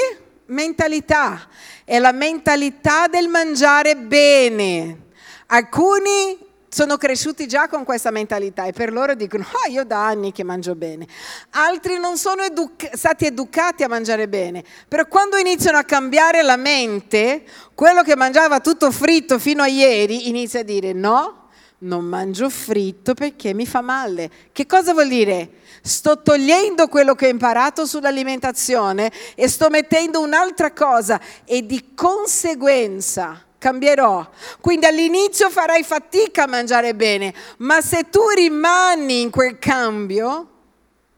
[0.45, 1.47] mentalità,
[1.83, 5.05] è la mentalità del mangiare bene.
[5.47, 6.37] Alcuni
[6.77, 10.43] sono cresciuti già con questa mentalità e per loro dicono, ah io da anni che
[10.43, 11.07] mangio bene.
[11.53, 16.55] Altri non sono educa- stati educati a mangiare bene, però quando iniziano a cambiare la
[16.55, 21.47] mente, quello che mangiava tutto fritto fino a ieri inizia a dire no,
[21.79, 24.29] non mangio fritto perché mi fa male.
[24.51, 25.49] Che cosa vuol dire?
[25.81, 33.46] Sto togliendo quello che ho imparato sull'alimentazione e sto mettendo un'altra cosa e di conseguenza
[33.57, 34.27] cambierò.
[34.59, 40.47] Quindi all'inizio farai fatica a mangiare bene, ma se tu rimani in quel cambio,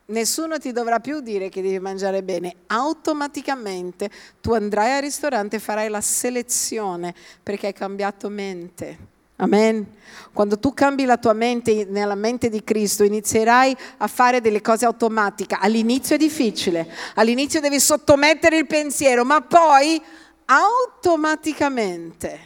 [0.08, 2.56] nessuno ti dovrà più dire che devi mangiare bene.
[2.67, 4.10] Automaticamente
[4.41, 9.17] tu andrai al ristorante e farai la selezione perché hai cambiato mente.
[9.41, 9.86] Amen.
[10.34, 14.86] Quando tu cambi la tua mente nella mente di Cristo, inizierai a fare delle cose
[14.86, 15.58] automatiche.
[15.58, 20.02] All'inizio è difficile, all'inizio devi sottomettere il pensiero, ma poi
[20.49, 22.39] automaticamente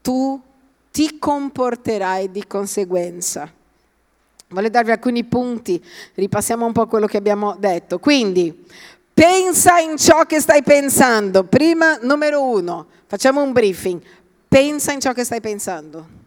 [0.00, 0.40] tu
[0.90, 3.50] ti comporterai di conseguenza.
[4.48, 5.82] Voglio darvi alcuni punti,
[6.14, 7.98] ripassiamo un po' quello che abbiamo detto.
[7.98, 8.64] Quindi,
[9.12, 11.44] pensa in ciò che stai pensando.
[11.44, 14.00] Prima, numero uno, facciamo un briefing.
[14.46, 16.22] Pensa in ciò che stai pensando.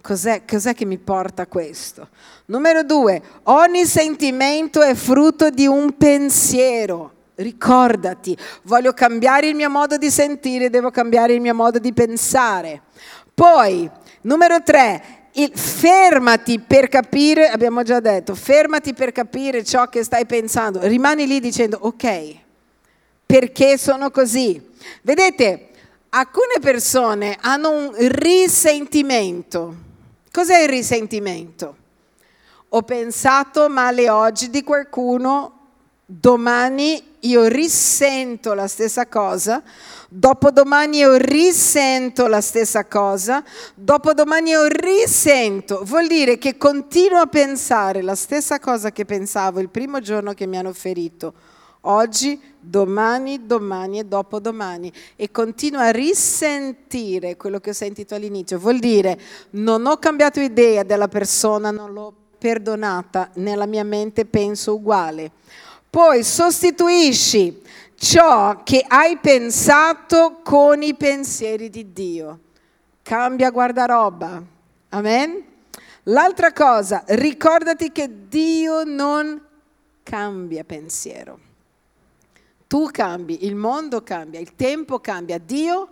[0.00, 2.08] Cos'è, cos'è, che mi porta a questo?
[2.46, 7.12] Numero due, ogni sentimento è frutto di un pensiero.
[7.34, 12.82] Ricordati, voglio cambiare il mio modo di sentire, devo cambiare il mio modo di pensare.
[13.34, 13.90] Poi,
[14.22, 20.26] numero tre, il, fermati per capire, abbiamo già detto, fermati per capire ciò che stai
[20.26, 20.80] pensando.
[20.82, 22.36] Rimani lì dicendo, ok,
[23.24, 24.60] perché sono così?
[25.00, 25.68] Vedete,
[26.10, 29.74] alcune persone hanno un risentimento.
[30.30, 31.76] Cos'è il risentimento?
[32.68, 35.60] Ho pensato male oggi di qualcuno,
[36.04, 39.62] domani io risento la stessa cosa,
[40.08, 45.82] dopodomani io risento la stessa cosa, dopodomani io risento.
[45.84, 50.46] Vuol dire che continuo a pensare la stessa cosa che pensavo il primo giorno che
[50.46, 51.34] mi hanno ferito.
[51.84, 58.58] Oggi, domani, domani e dopodomani e continuo a risentire quello che ho sentito all'inizio.
[58.58, 59.18] Vuol dire
[59.50, 65.30] non ho cambiato idea della persona, non l'ho perdonata, nella mia mente penso uguale
[65.92, 67.60] poi sostituisci
[67.96, 72.38] ciò che hai pensato con i pensieri di Dio.
[73.02, 74.42] Cambia guardaroba.
[74.88, 75.44] Amen?
[76.04, 79.38] L'altra cosa, ricordati che Dio non
[80.02, 81.38] cambia pensiero.
[82.66, 85.88] Tu cambi, il mondo cambia, il tempo cambia, Dio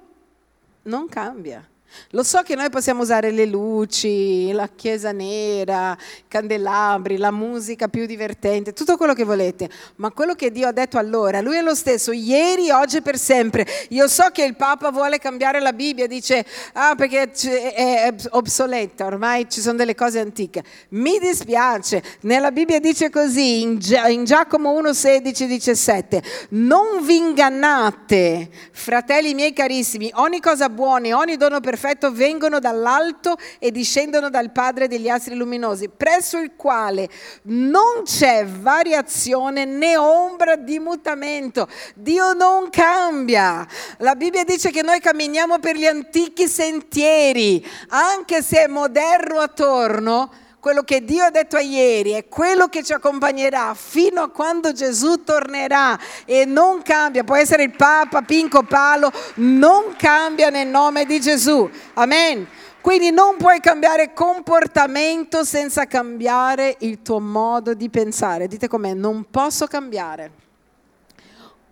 [0.85, 1.63] non cambia.
[2.11, 7.89] Lo so che noi possiamo usare le luci, la chiesa nera, i candelabri, la musica
[7.89, 11.63] più divertente, tutto quello che volete, ma quello che Dio ha detto allora, Lui è
[11.63, 13.67] lo stesso, ieri, oggi e per sempre.
[13.91, 19.49] Io so che il Papa vuole cambiare la Bibbia, dice, ah perché è obsoleta, ormai
[19.49, 20.63] ci sono delle cose antiche.
[20.91, 23.79] Mi dispiace, nella Bibbia dice così, in,
[24.25, 31.61] Giacomo 1, 16, 17, non vi ingannate, fratelli miei carissimi, ogni cosa buona, ogni dono
[31.61, 37.09] perfetto, perfetto vengono dall'alto e discendono dal Padre degli astri luminosi, presso il quale
[37.45, 41.67] non c'è variazione né ombra di mutamento.
[41.95, 43.67] Dio non cambia.
[43.99, 50.31] La Bibbia dice che noi camminiamo per gli antichi sentieri, anche se è moderno attorno
[50.61, 55.25] quello che Dio ha detto ieri è quello che ci accompagnerà fino a quando Gesù
[55.25, 61.19] tornerà e non cambia, può essere il Papa, Pinco Palo, non cambia nel nome di
[61.19, 61.69] Gesù.
[61.95, 62.47] Amen.
[62.83, 68.47] Quindi non puoi cambiare comportamento senza cambiare il tuo modo di pensare.
[68.47, 70.33] Dite com'è, non posso cambiare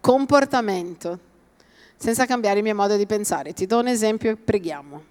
[0.00, 1.18] comportamento
[1.96, 3.52] senza cambiare il mio modo di pensare.
[3.52, 5.04] Ti do un esempio e preghiamo.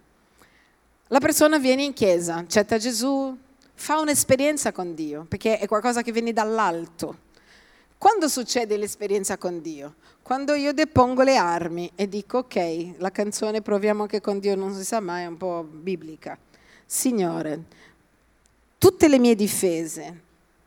[1.07, 3.35] La persona viene in chiesa, accetta Gesù,
[3.77, 7.25] fa un'esperienza con Dio, perché è qualcosa che viene dall'alto.
[7.97, 9.95] Quando succede l'esperienza con Dio?
[10.23, 14.73] Quando io depongo le armi e dico ok, la canzone proviamo che con Dio non
[14.73, 16.37] si sa mai, è un po' biblica.
[16.85, 17.63] Signore,
[18.77, 20.21] tutte le mie difese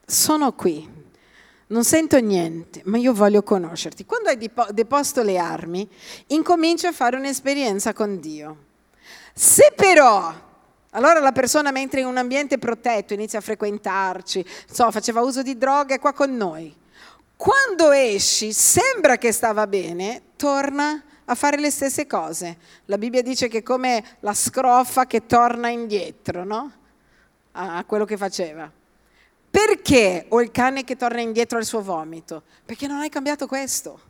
[0.06, 0.88] sono qui,
[1.66, 4.04] non sento niente, ma io voglio conoscerti.
[4.04, 5.88] Quando hai deposto le armi,
[6.28, 8.56] incomincio a fare un'esperienza con Dio.
[9.34, 10.48] Se però
[10.90, 15.56] allora la persona mentre in un ambiente protetto inizia a frequentarci, so, faceva uso di
[15.56, 16.76] droghe, è qua con noi.
[17.36, 22.58] Quando esci, sembra che stava bene, torna a fare le stesse cose.
[22.86, 26.72] La Bibbia dice che è come la scrofa che torna indietro, no?
[27.52, 28.70] A quello che faceva.
[29.50, 32.42] Perché o il cane che torna indietro al suo vomito?
[32.64, 34.09] Perché non hai cambiato questo.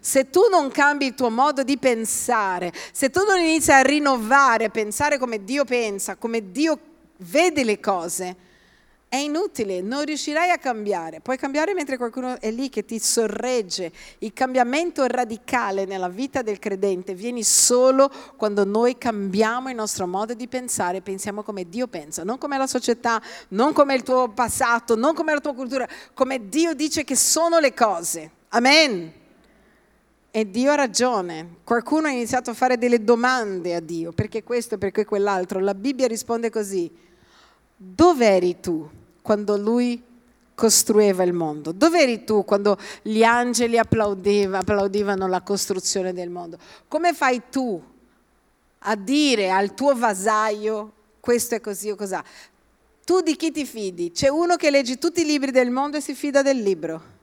[0.00, 4.66] Se tu non cambi il tuo modo di pensare, se tu non inizi a rinnovare,
[4.66, 6.78] a pensare come Dio pensa, come Dio
[7.18, 8.36] vede le cose,
[9.10, 11.20] è inutile, non riuscirai a cambiare.
[11.20, 13.90] Puoi cambiare mentre qualcuno è lì che ti sorregge.
[14.18, 20.34] Il cambiamento radicale nella vita del credente viene solo quando noi cambiamo il nostro modo
[20.34, 24.94] di pensare, pensiamo come Dio pensa, non come la società, non come il tuo passato,
[24.94, 28.30] non come la tua cultura, come Dio dice che sono le cose.
[28.48, 29.17] Amen.
[30.30, 31.56] E Dio ha ragione.
[31.64, 35.58] Qualcuno ha iniziato a fare delle domande a Dio, perché questo perché quell'altro.
[35.58, 36.90] La Bibbia risponde così.
[37.76, 38.88] Dove eri tu
[39.22, 40.02] quando lui
[40.54, 41.72] costruiva il mondo?
[41.72, 46.58] Dove eri tu quando gli angeli applaudeva, applaudivano la costruzione del mondo?
[46.88, 47.80] Come fai tu
[48.80, 52.22] a dire al tuo vasaio questo è così o cos'ha?
[53.04, 54.10] Tu di chi ti fidi?
[54.10, 57.16] C'è uno che legge tutti i libri del mondo e si fida del libro.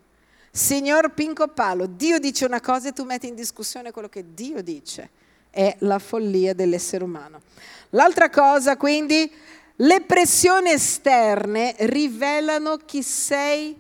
[0.56, 4.64] Signor Pinco Palo, Dio dice una cosa e tu metti in discussione quello che Dio
[4.64, 5.10] dice.
[5.50, 7.42] È la follia dell'essere umano.
[7.90, 9.30] L'altra cosa, quindi,
[9.76, 13.78] le pressioni esterne rivelano chi sei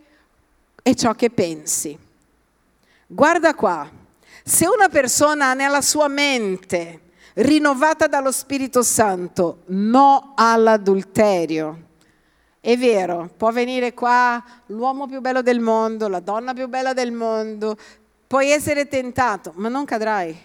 [0.84, 1.98] e ciò che pensi.
[3.08, 3.90] Guarda qua,
[4.44, 7.00] se una persona ha nella sua mente,
[7.36, 11.85] rinnovata dallo Spirito Santo, no all'adulterio,
[12.66, 17.12] è vero, può venire qua l'uomo più bello del mondo, la donna più bella del
[17.12, 17.78] mondo,
[18.26, 20.36] puoi essere tentato, ma non cadrai.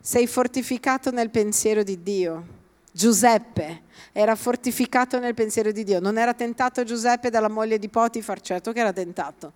[0.00, 2.46] Sei fortificato nel pensiero di Dio.
[2.92, 3.82] Giuseppe
[4.12, 5.98] era fortificato nel pensiero di Dio.
[5.98, 9.52] Non era tentato Giuseppe dalla moglie di Potifar, certo che era tentato.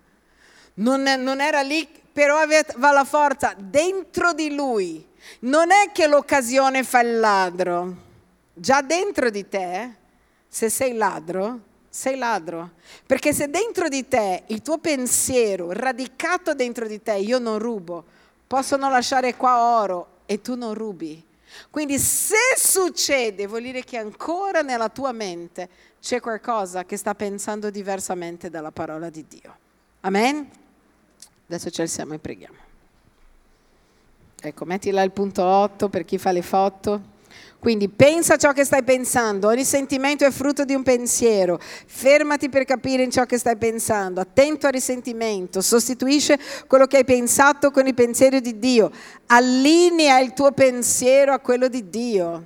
[0.73, 5.07] Non, non era lì, però aveva la forza dentro di lui.
[5.39, 7.95] Non è che l'occasione fa il ladro.
[8.53, 9.89] Già dentro di te,
[10.49, 12.71] se sei ladro, sei ladro.
[13.05, 18.03] Perché se dentro di te il tuo pensiero, radicato dentro di te, io non rubo,
[18.47, 21.23] possono lasciare qua oro e tu non rubi.
[21.69, 25.69] Quindi se succede, vuol dire che ancora nella tua mente
[26.01, 29.55] c'è qualcosa che sta pensando diversamente dalla parola di Dio.
[30.01, 30.49] Amen?
[31.45, 32.57] Adesso ci alziamo e preghiamo.
[34.41, 37.12] Ecco, metti là il punto 8 per chi fa le foto.
[37.63, 42.49] Quindi pensa a ciò che stai pensando, ogni sentimento è frutto di un pensiero, fermati
[42.49, 46.37] per capire in ciò che stai pensando, attento al risentimento, sostituisce
[46.67, 48.91] quello che hai pensato con il pensiero di Dio,
[49.27, 52.43] allinea il tuo pensiero a quello di Dio,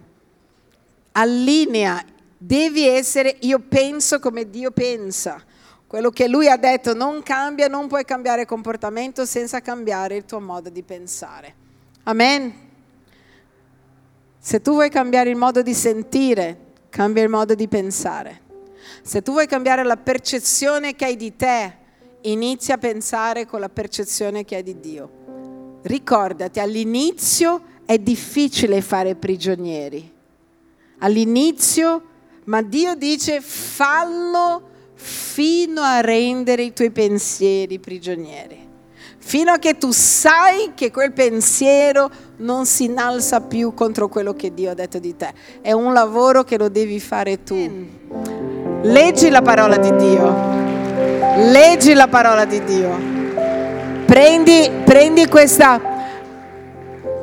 [1.14, 2.00] allinea,
[2.38, 5.44] devi essere io penso come Dio pensa.
[5.88, 10.40] Quello che lui ha detto non cambia, non puoi cambiare comportamento senza cambiare il tuo
[10.40, 11.56] modo di pensare.
[12.04, 12.67] Amen.
[14.48, 18.44] Se tu vuoi cambiare il modo di sentire, cambia il modo di pensare.
[19.02, 21.76] Se tu vuoi cambiare la percezione che hai di te,
[22.22, 25.80] inizia a pensare con la percezione che hai di Dio.
[25.82, 30.14] Ricordati, all'inizio è difficile fare prigionieri.
[31.00, 32.04] All'inizio,
[32.46, 38.66] ma Dio dice fallo fino a rendere i tuoi pensieri prigionieri.
[39.18, 44.54] Fino a che tu sai che quel pensiero non si innalza più contro quello che
[44.54, 45.34] Dio ha detto di te.
[45.62, 47.56] È un lavoro che lo devi fare tu.
[48.84, 50.36] Leggi la parola di Dio.
[51.38, 53.16] Leggi la parola di Dio.
[54.06, 55.96] Prendi, prendi questa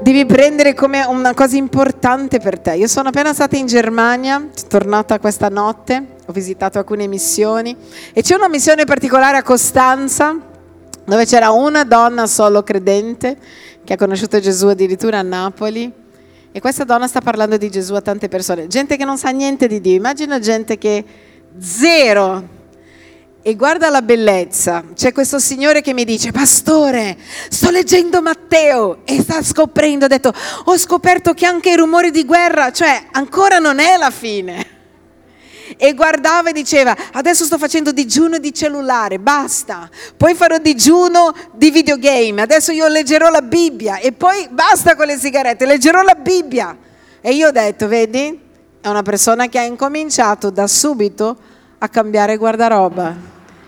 [0.01, 2.75] devi prendere come una cosa importante per te.
[2.75, 7.75] Io sono appena stata in Germania, sono tornata questa notte, ho visitato alcune missioni
[8.13, 10.53] e c'è una missione particolare a Costanza
[11.05, 13.37] dove c'era una donna solo credente
[13.85, 15.93] che ha conosciuto Gesù addirittura a Napoli.
[16.53, 19.67] E questa donna sta parlando di Gesù a tante persone, gente che non sa niente
[19.67, 21.05] di Dio, immagina gente che
[21.59, 22.53] zero.
[23.47, 24.83] E guarda la bellezza.
[24.95, 27.19] C'è questo signore che mi dice, pastore,
[27.51, 30.33] sto leggendo Matteo e sta scoprendo, ha detto,
[30.65, 34.74] ho scoperto che anche i rumori di guerra, cioè ancora non è la fine.
[35.77, 39.89] E guardava e diceva, adesso sto facendo digiuno di cellulare, basta.
[40.17, 45.17] Poi farò digiuno di videogame, adesso io leggerò la Bibbia e poi basta con le
[45.17, 46.77] sigarette, leggerò la Bibbia.
[47.21, 48.41] E io ho detto, vedi,
[48.81, 51.37] è una persona che ha incominciato da subito
[51.79, 53.17] a cambiare guardaroba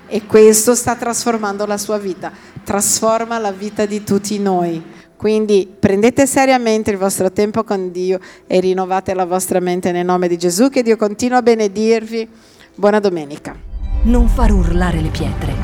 [0.06, 2.30] e questo sta trasformando la sua vita,
[2.62, 4.95] trasforma la vita di tutti noi.
[5.16, 10.28] Quindi prendete seriamente il vostro tempo con Dio e rinnovate la vostra mente nel nome
[10.28, 12.28] di Gesù, che Dio continua a benedirvi.
[12.74, 13.56] Buona domenica.
[14.02, 15.54] Non far urlare le pietre,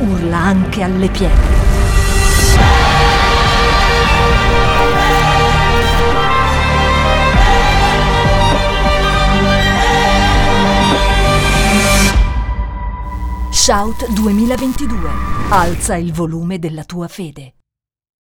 [0.00, 1.64] urla anche alle pietre.
[13.50, 15.10] Shout 2022.
[15.48, 17.55] Alza il volume della tua fede.